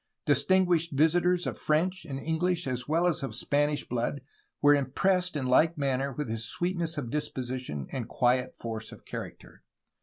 Distinguished 0.25 0.93
visitors 0.97 1.45
of 1.45 1.59
French 1.59 2.05
and 2.05 2.19
English 2.19 2.65
as 2.65 2.87
well 2.87 3.05
as 3.05 3.21
of 3.21 3.35
Spanish 3.35 3.87
blood 3.87 4.21
were 4.59 4.73
impressed 4.73 5.35
in 5.35 5.45
like 5.45 5.77
manner 5.77 6.11
with 6.11 6.27
his 6.27 6.49
sweetness 6.49 6.97
of 6.97 7.11
disposi 7.11 7.59
tion 7.59 7.85
and 7.91 8.07
quiet 8.07 8.55
force 8.57 8.91
of 8.91 9.05
character. 9.05 9.61